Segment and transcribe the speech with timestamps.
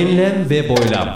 [0.00, 1.14] Enlem ve boylam.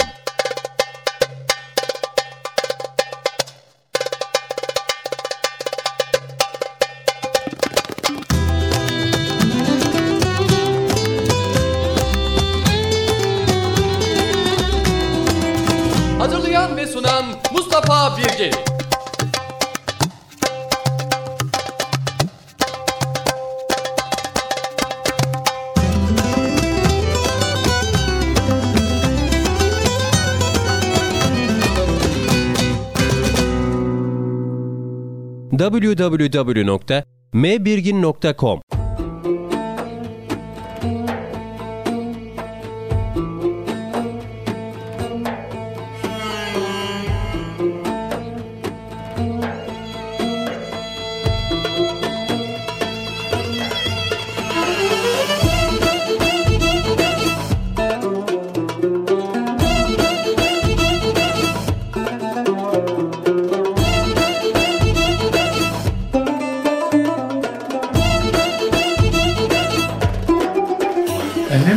[35.64, 38.61] www.mbirgin.com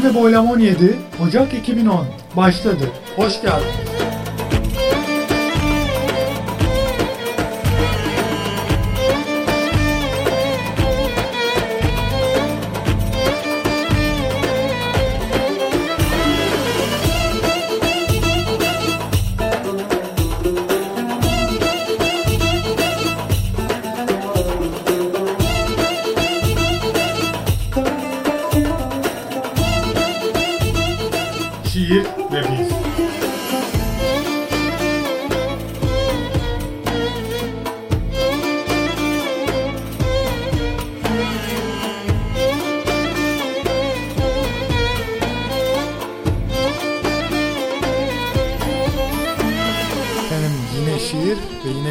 [0.03, 0.95] Ve Boylam 17
[1.27, 2.89] Ocak 2010 başladı.
[3.15, 3.86] Hoş geldin.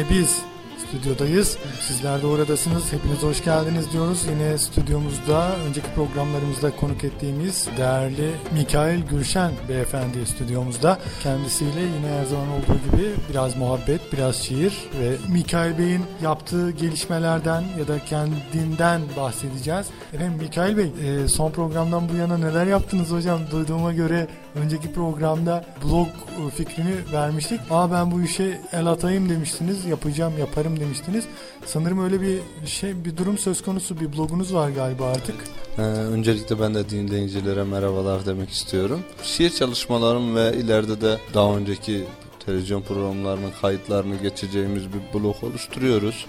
[0.09, 0.41] Biz
[0.87, 1.57] stüdyodayız.
[1.81, 2.93] Sizler de oradasınız.
[2.93, 4.25] Hepiniz hoş geldiniz diyoruz.
[4.29, 10.99] Yine stüdyomuzda önceki programlarımızda konuk ettiğimiz değerli Mikail Gülşen beyefendi stüdyomuzda.
[11.23, 17.63] Kendisiyle yine her zaman olduğu gibi biraz muhabbet, biraz şiir ve Mikail Bey'in yaptığı gelişmelerden
[17.79, 19.87] ya da kendinden bahsedeceğiz.
[20.13, 23.39] Efendim Mikail Bey e, son programdan bu yana neler yaptınız hocam?
[23.51, 24.27] Duyduğuma göre
[24.63, 27.59] önceki programda blog e, fikrini vermiştik.
[27.71, 29.85] Aa ben bu işe el atayım demiştiniz.
[29.85, 31.25] Yapacağım, yaparım demiştiniz.
[31.65, 33.99] Sanırım öyle bir şey, bir durum söz konusu.
[33.99, 35.35] Bir blogunuz var galiba artık.
[35.77, 38.99] Ee, öncelikle ben de dinleyicilere merhabalar demek istiyorum.
[39.23, 42.05] Şiir çalışmalarım ve ileride de daha önceki
[42.45, 46.25] televizyon programlarının kayıtlarını geçeceğimiz bir blog oluşturuyoruz.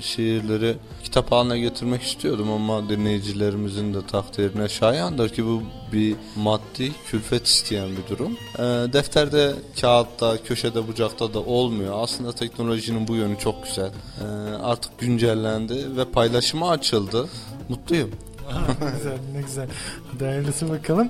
[0.00, 7.46] şiirleri kitap haline getirmek istiyordum ama dinleyicilerimizin de takdirine şayandır ki bu bir maddi külfet
[7.46, 8.32] isteyen bir durum.
[8.58, 11.94] E, defterde, kağıtta, köşede, bucakta da olmuyor.
[11.96, 13.90] Aslında teknolojinin bu yönü çok güzel.
[14.20, 14.24] E,
[14.62, 17.28] artık güncellendi ve paylaşıma açıldı.
[17.68, 18.10] Mutluyum.
[18.80, 19.68] ne güzel, ne güzel.
[20.20, 21.08] Değerlisi bakalım.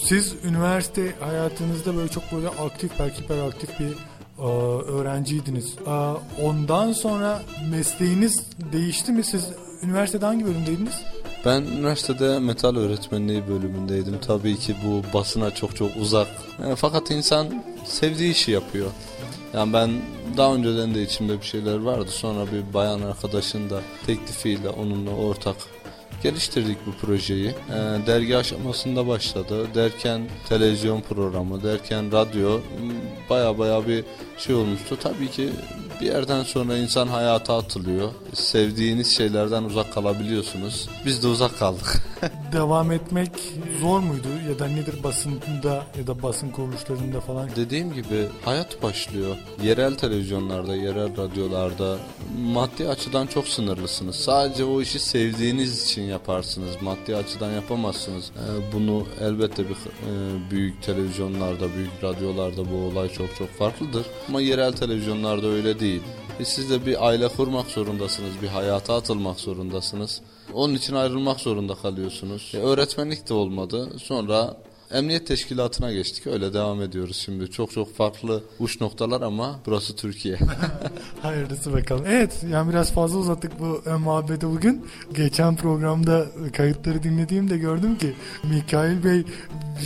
[0.00, 3.92] Siz üniversite hayatınızda böyle çok böyle aktif, belki hiperaktif bir
[4.38, 4.46] e,
[4.92, 5.74] öğrenciydiniz.
[5.86, 5.90] E,
[6.42, 9.24] ondan sonra mesleğiniz değişti mi?
[9.24, 9.48] Siz
[9.82, 10.94] üniversitede hangi bölümdeydiniz?
[11.46, 14.18] Ben üniversitede metal öğretmenliği bölümündeydim.
[14.26, 16.28] Tabii ki bu basına çok çok uzak.
[16.66, 18.90] E, fakat insan sevdiği işi yapıyor.
[19.54, 19.90] Yani ben
[20.36, 22.10] daha önceden de içimde bir şeyler vardı.
[22.10, 25.56] Sonra bir bayan arkadaşın da teklifiyle onunla ortak
[26.22, 27.48] geliştirdik bu projeyi.
[27.48, 29.66] E, dergi aşamasında başladı.
[29.74, 32.60] Derken televizyon programı, derken radyo
[33.30, 34.04] baya baya bir
[34.38, 34.98] şey olmuştu.
[35.02, 35.48] Tabii ki
[36.00, 38.08] bir yerden sonra insan hayata atılıyor.
[38.34, 40.88] Sevdiğiniz şeylerden uzak kalabiliyorsunuz.
[41.06, 42.02] Biz de uzak kaldık.
[42.52, 43.30] devam etmek
[43.80, 47.50] zor muydu ya da nedir basında ya da basın kuruluşlarında falan?
[47.56, 49.36] Dediğim gibi hayat başlıyor.
[49.62, 51.98] Yerel televizyonlarda, yerel radyolarda
[52.38, 54.16] maddi açıdan çok sınırlısınız.
[54.16, 56.70] Sadece o işi sevdiğiniz için yaparsınız.
[56.80, 58.30] Maddi açıdan yapamazsınız.
[58.36, 64.06] Ee, bunu elbette bir e, büyük televizyonlarda, büyük radyolarda bu olay çok çok farklıdır.
[64.28, 66.02] Ama yerel televizyonlarda öyle değil.
[66.40, 70.20] E siz de bir aile kurmak zorundasınız, bir hayata atılmak zorundasınız.
[70.54, 72.52] Onun için ayrılmak zorunda kalıyorsunuz.
[72.54, 73.88] E, öğretmenlik de olmadı.
[73.98, 74.56] Sonra
[74.90, 76.26] Emniyet teşkilatına geçtik.
[76.26, 77.50] Öyle devam ediyoruz şimdi.
[77.50, 80.38] Çok çok farklı uç noktalar ama burası Türkiye.
[81.22, 82.04] Hayırlısı bakalım.
[82.08, 84.86] Evet yani biraz fazla uzattık bu ön muhabbeti bugün.
[85.14, 89.24] Geçen programda kayıtları dinlediğimde gördüm ki Mikail Bey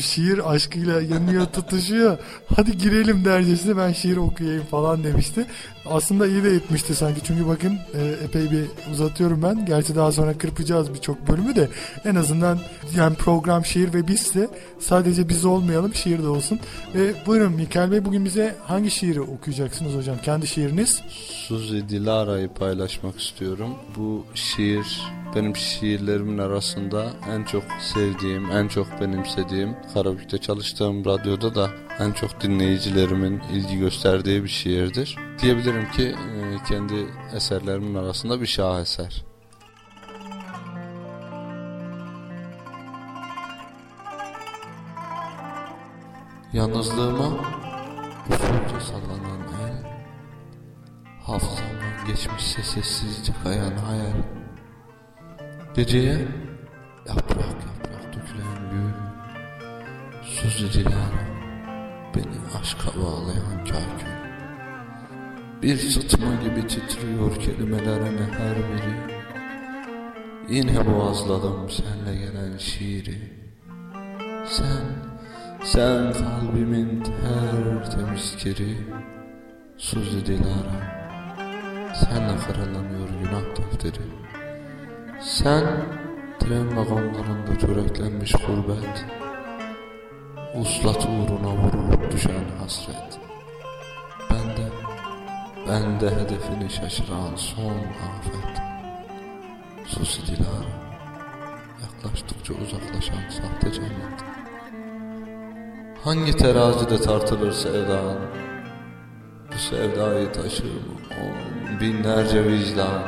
[0.01, 2.19] şiir aşkıyla yanıyor tutuşuyor.
[2.57, 5.47] Hadi girelim dercesine ben şiir okuyayım falan demişti.
[5.87, 9.67] Aslında iyi de etmişti sanki çünkü bakın e, epey bir uzatıyorum ben.
[9.67, 11.69] Gerçi daha sonra kırpacağız birçok bölümü de
[12.05, 12.59] en azından
[12.97, 14.49] yani program şiir ve bizse
[14.91, 16.61] sadece biz olmayalım şiir de olsun.
[16.95, 20.17] Ve buyurun Mikail Bey bugün bize hangi şiiri okuyacaksınız hocam?
[20.25, 21.03] Kendi şiiriniz?
[21.49, 23.71] Suzi Dilara'yı paylaşmak istiyorum.
[23.97, 25.03] Bu şiir
[25.35, 27.63] benim şiirlerimin arasında en çok
[27.95, 35.17] sevdiğim, en çok benimsediğim, Karabük'te çalıştığım radyoda da en çok dinleyicilerimin ilgi gösterdiği bir şiirdir.
[35.43, 39.30] Diyebilirim ki e, kendi eserlerimin arasında bir şaheser.
[46.53, 47.29] Yalnızlığıma
[48.31, 49.85] usulca sallanan el
[51.27, 54.23] Hafızamdan geçmişse sessizce kayan hayal
[55.75, 56.29] Geceye
[57.09, 58.93] yaprak yaprak dökülen gül
[60.73, 61.27] Dilara
[62.15, 64.21] Beni aşka bağlayan kakül
[65.63, 69.21] Bir sıtma gibi titriyor kelimelerin her biri.
[70.49, 73.50] Yine boğazladım senle gelen şiiri
[75.73, 78.77] sen kalbimin tertemiz kiri
[79.79, 80.81] Suzi Dilara.
[81.95, 84.07] Senle karalanıyor günah defteri.
[85.21, 85.65] Sen
[86.41, 89.07] tren vagonlarında çöreklenmiş gurbet
[90.55, 93.19] Uslat uğruna vurulup düşen hasret.
[94.31, 94.69] Ben de
[95.69, 97.79] Ben de hedefini şaşıran son
[98.09, 98.63] afet.
[99.87, 100.91] Suzi Dilara
[101.83, 104.40] Yaklaştıkça uzaklaşan sahte cennet
[106.05, 108.17] Hangi terazide tartılır sevdan?
[109.53, 110.71] Bu sevdayı taşır mı
[111.21, 113.03] on binlerce vicdan?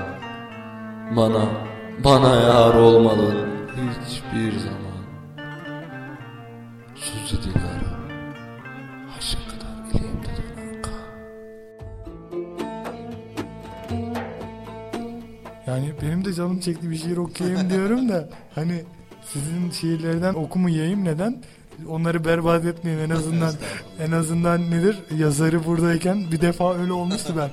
[1.16, 1.44] Bana,
[2.04, 3.48] bana yar olmalı
[4.06, 5.02] hiçbir zaman.
[6.94, 7.98] Suzi Dilara,
[9.18, 10.82] aşağı kadar ileğimde dönen.
[15.66, 18.84] Yani benim de canım çekti bir şiir okuyayım diyorum da hani
[19.24, 21.42] sizin şiirlerden okumayayım neden?
[21.88, 22.98] Onları berbat etmeyin.
[22.98, 23.52] En azından
[24.00, 24.98] en azından nedir?
[25.18, 27.50] Yazarı buradayken bir defa öyle olmuştu ben.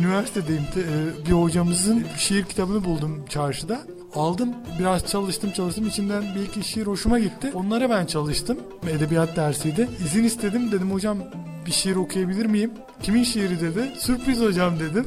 [0.00, 0.62] Üniversitedeyim.
[0.62, 3.80] E, bir hocamızın şiir kitabını buldum çarşıda.
[4.14, 4.48] Aldım.
[4.78, 5.86] Biraz çalıştım çalıştım.
[5.86, 7.50] İçinden bir iki şiir hoşuma gitti.
[7.54, 8.58] Onlara ben çalıştım.
[8.90, 9.88] Edebiyat dersiydi.
[10.04, 10.72] İzin istedim.
[10.72, 11.18] Dedim hocam
[11.66, 12.70] bir şiir okuyabilir miyim?
[13.02, 13.60] Kimin şiiri?
[13.60, 13.92] dedi.
[13.98, 15.06] Sürpriz hocam dedim.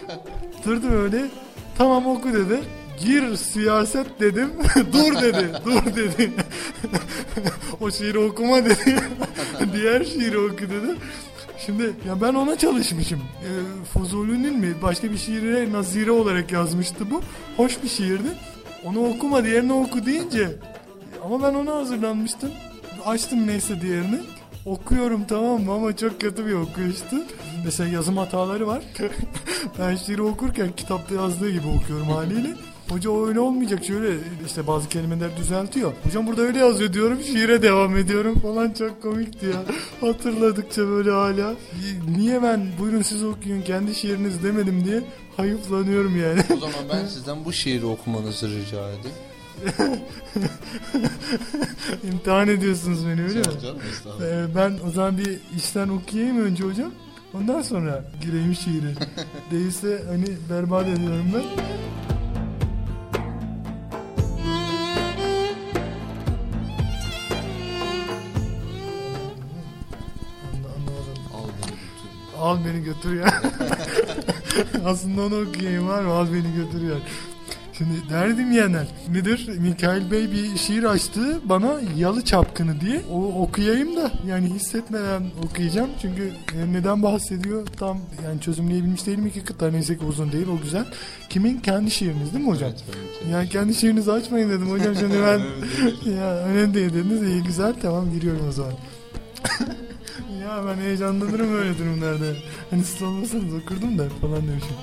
[0.64, 1.26] Durdu öyle.
[1.78, 2.60] Tamam oku dedi.
[3.04, 4.50] Gir siyaset dedim.
[4.92, 5.52] dur dedi.
[5.64, 6.32] Dur dedi.
[7.80, 9.02] o şiiri okuma dedi.
[9.72, 10.96] Diğer şiiri oku dedi.
[11.66, 13.18] Şimdi ya ben ona çalışmışım.
[13.18, 13.50] E,
[13.92, 17.22] Fuzuli'nin mi başka bir şiire nazire olarak yazmıştı bu.
[17.56, 18.28] Hoş bir şiirdi.
[18.84, 20.48] Onu okuma diğerini oku deyince
[21.24, 22.50] ama ben ona hazırlanmıştım.
[23.06, 24.18] Açtım neyse diğerini.
[24.66, 27.16] Okuyorum tamam mı ama çok kötü bir okuyuştu.
[27.64, 28.82] Mesela yazım hataları var.
[29.78, 32.54] ben şiiri okurken kitapta yazdığı gibi okuyorum haliyle.
[32.90, 34.16] Hoca öyle olmayacak şöyle
[34.46, 35.92] işte bazı kelimeler düzeltiyor.
[36.04, 39.64] Hocam burada öyle yazıyor diyorum şiire devam ediyorum falan çok komikti ya.
[40.00, 41.54] Hatırladıkça böyle hala.
[42.16, 45.02] Niye ben buyurun siz okuyun kendi şiiriniz demedim diye
[45.36, 46.40] hayıflanıyorum yani.
[46.56, 49.16] O zaman ben sizden bu şiiri okumanızı rica edeyim.
[52.12, 53.44] İmtihan ediyorsunuz beni öyle mi?
[54.22, 56.92] Ee, ben o zaman bir işten okuyayım önce hocam.
[57.34, 58.94] Ondan sonra gireyim şiire.
[59.50, 61.42] Değilse hani berbat ediyorum ben.
[72.40, 73.42] Al beni götür ya.
[74.84, 76.12] Aslında onu okuyayım var mı?
[76.12, 76.96] Al beni götür ya.
[77.78, 79.48] Şimdi değerli dinleyenler nedir?
[79.58, 83.02] Mikail Bey bir şiir açtı bana Yalı Çapkını diye.
[83.12, 85.90] O okuyayım da yani hissetmeden okuyacağım.
[86.02, 86.32] Çünkü
[86.72, 89.26] neden bahsediyor tam yani çözümleyebilmiş değilim.
[89.26, 90.84] İki kıta neyse ki uzun değil o güzel.
[91.28, 91.60] Kimin?
[91.60, 92.70] Kendi şiiriniz değil mi hocam?
[92.70, 95.38] Evet, benim Yani kendi şiirinizi açmayın dedim hocam şimdi ben
[96.12, 98.72] ya önemli değil dediniz iyi güzel tamam giriyorum o zaman.
[100.42, 102.24] ya ben heyecanlanırım öyle durumlarda.
[102.70, 104.76] Hani siz olmasanız okurdum da falan demişim.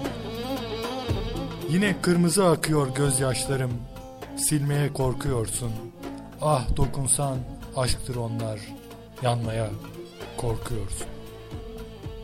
[1.70, 3.72] Yine kırmızı akıyor gözyaşlarım.
[4.38, 5.72] Silmeye korkuyorsun.
[6.42, 7.38] Ah dokunsan
[7.76, 8.60] aşktır onlar.
[9.22, 9.70] Yanmaya
[10.38, 11.08] korkuyorsun.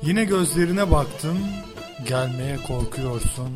[0.03, 1.37] Yine gözlerine baktım.
[2.07, 3.49] Gelmeye korkuyorsun.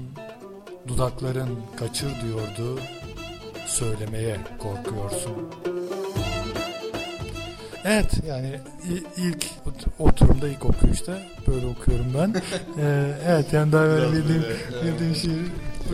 [0.87, 1.49] Dudakların
[1.79, 2.79] kaçır diyordu.
[3.67, 5.33] Söylemeye korkuyorsun.
[7.87, 8.59] Evet yani
[9.17, 12.35] ilk ot- oturumda ilk okuyuşta böyle okuyorum ben.
[12.79, 14.43] Ee, evet yani daha böyle bildiğim,
[14.83, 15.37] bildiğim şiir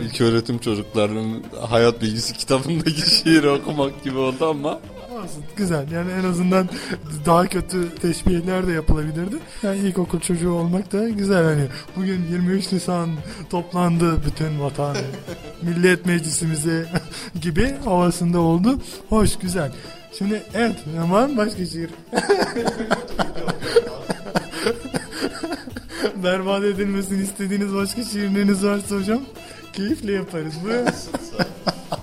[0.00, 4.80] İlk öğretim çocuklarının hayat bilgisi kitabındaki şiiri okumak gibi oldu ama
[5.14, 6.68] Olsun, güzel yani en azından
[7.26, 9.36] daha kötü teşbihler de yapılabilirdi.
[9.62, 13.10] Yani ilkokul çocuğu olmak da güzel hani bugün 23 Nisan
[13.50, 14.96] toplandı bütün vatan
[15.62, 16.86] millet meclisimize
[17.40, 18.78] gibi havasında oldu.
[19.08, 19.72] Hoş güzel.
[20.18, 21.90] Şimdi evet mı başka şiir?
[26.24, 29.20] Berbat edilmesini istediğiniz başka şiirleriniz varsa hocam
[29.72, 30.54] keyifle yaparız.
[30.64, 30.86] Buyurun.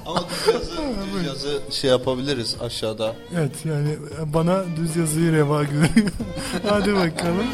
[0.06, 0.72] ama düz yazı,
[1.16, 3.16] düz yazı şey yapabiliriz aşağıda.
[3.36, 3.96] Evet yani
[4.34, 5.90] bana düz yazıyı reva görüyor.
[6.70, 6.96] Hadi bakalım.
[6.96, 7.46] Hadi bakalım.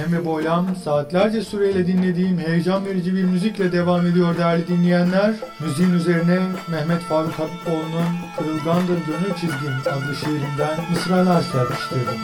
[0.00, 5.34] Ve enlem ve boylam saatlerce süreyle dinlediğim heyecan verici bir müzikle devam ediyor değerli dinleyenler.
[5.60, 6.38] Müziğin üzerine
[6.68, 8.06] Mehmet Faruk Habiboğlu'nun
[8.38, 12.20] Kırılgandır Gönül Çizgin adlı şiirinden mısralar serpiştirdim.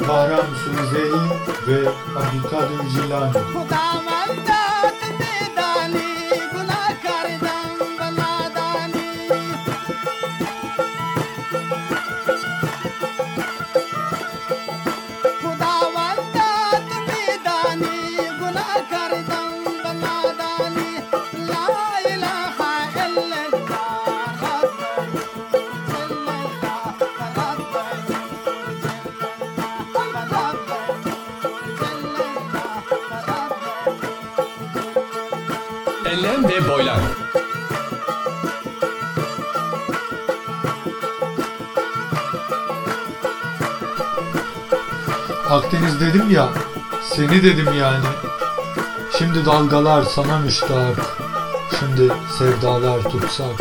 [0.00, 1.20] Bahram Suizeli
[1.68, 3.32] ve Abdülkadir Jilani.
[45.50, 46.48] Akdeniz dedim ya,
[47.02, 48.04] seni dedim yani.
[49.18, 51.16] Şimdi dalgalar sana müştak,
[51.78, 53.60] şimdi sevdalar tutsak.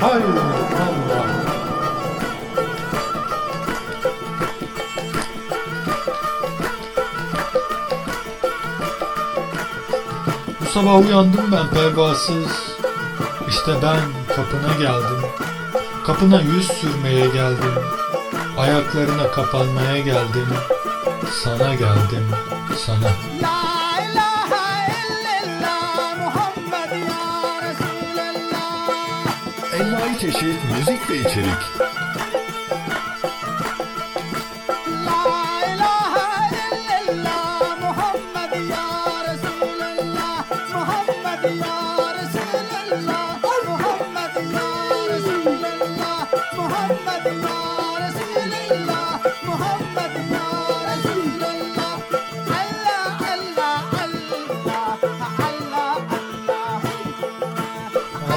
[0.00, 1.26] Hayır Allah!
[10.60, 12.76] Bu sabah uyandım ben pervasız.
[13.48, 14.00] İşte ben
[14.36, 15.22] kapına geldim.
[16.06, 17.74] Kapına yüz sürmeye geldim.
[18.58, 20.48] Ayaklarına kapanmaya geldim.
[21.44, 22.26] Sana geldim,
[22.86, 23.31] sana.
[30.22, 31.92] çeşit müzik ve içerik.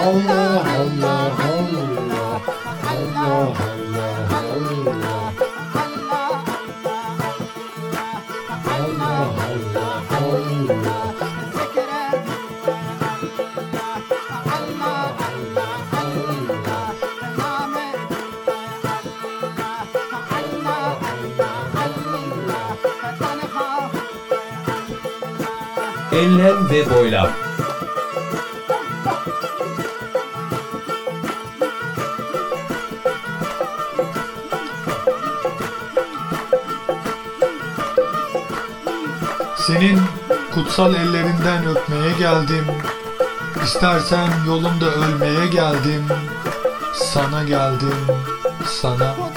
[0.05, 1.54] Allah Allah Allah
[26.15, 27.29] Enlem ve boylam.
[39.57, 39.99] Senin
[40.53, 42.65] kutsal ellerinden öpmeye geldim.
[43.63, 46.05] İstersen yolunda ölmeye geldim.
[46.93, 47.95] Sana geldim,
[48.81, 49.34] sana.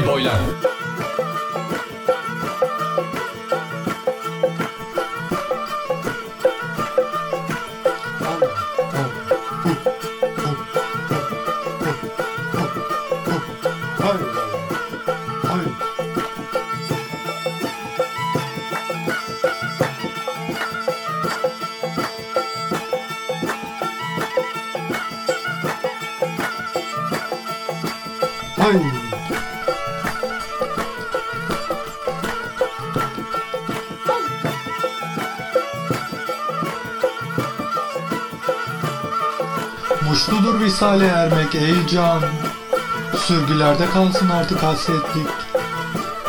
[0.00, 0.70] Enlem
[28.74, 28.99] ve
[40.20, 42.22] Muşludur visale ermek ey can.
[43.18, 45.26] Sürgülerde kalsın artık hasretlik.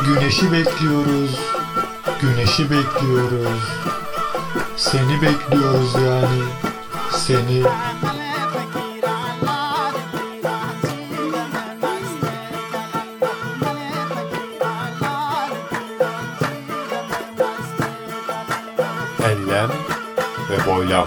[0.06, 1.40] Güneşi bekliyoruz
[2.20, 3.62] Güneşi bekliyoruz.
[4.76, 6.42] Seni bekliyoruz yani
[7.10, 7.62] Seni.
[19.24, 19.70] Enlem
[20.50, 21.06] ve boylam.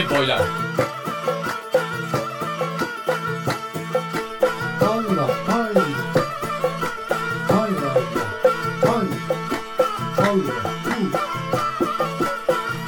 [0.00, 0.44] ねボイラー
[4.80, 5.74] パンがパン
[7.48, 7.94] パンが
[8.80, 9.08] パン
[10.16, 10.52] パンが
[10.86, 11.26] パンが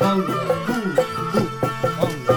[0.01, 1.15] パンがパンが
[1.99, 2.33] パンが